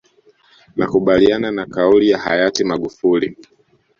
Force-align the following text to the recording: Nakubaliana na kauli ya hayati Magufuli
Nakubaliana 0.75 1.51
na 1.51 1.65
kauli 1.65 2.09
ya 2.09 2.17
hayati 2.17 2.63
Magufuli 2.63 3.37